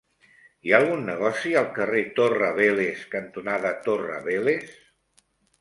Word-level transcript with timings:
Hi 0.67 0.71
ha 0.71 0.77
algun 0.77 1.03
negoci 1.09 1.51
al 1.61 1.67
carrer 1.75 2.01
Torre 2.21 2.49
Vélez 2.61 3.05
cantonada 3.15 3.77
Torre 3.89 4.21
Vélez? 4.31 4.77